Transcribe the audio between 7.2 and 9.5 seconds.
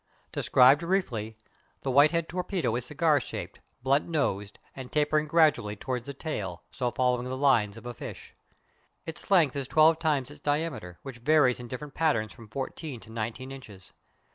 the lines of a fish. Its